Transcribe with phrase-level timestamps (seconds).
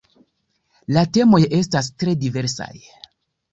[0.97, 2.73] La temoj estas tre diversaj.